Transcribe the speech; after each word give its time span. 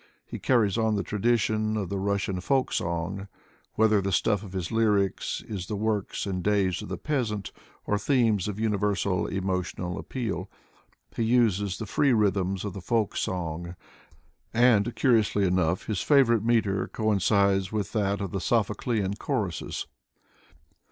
He 0.25 0.39
carries 0.39 0.79
on 0.79 0.95
the 0.95 1.03
tradition 1.03 1.77
of 1.77 1.89
the 1.89 1.99
Russian 1.99 2.39
folk 2.41 2.73
song, 2.73 3.27
whether 3.75 4.01
the 4.01 4.11
stuff 4.11 4.41
of 4.41 4.53
his 4.53 4.71
lyrics 4.71 5.43
is 5.47 5.67
the 5.67 5.75
works 5.75 6.25
and 6.25 6.43
days 6.43 6.81
of 6.81 6.89
the 6.89 6.97
peasant, 6.97 7.51
or 7.85 7.99
themes 7.99 8.47
of 8.47 8.59
universal 8.59 9.27
emotional 9.27 9.99
appeal. 9.99 10.49
He 11.15 11.21
uses 11.21 11.77
the 11.77 11.85
free 11.85 12.13
rhythms 12.13 12.65
of 12.65 12.73
the 12.73 12.81
folk 12.81 13.15
song 13.15 13.75
and, 14.55 14.95
curiously 14.95 15.45
enough, 15.45 15.85
his 15.85 16.01
favorite 16.01 16.43
metre 16.43 16.87
coin 16.87 17.19
cides 17.19 17.71
with 17.71 17.91
that 17.91 18.21
of 18.21 18.31
the 18.31 18.41
Sophoclean 18.41 19.13
choruses. 19.19 19.85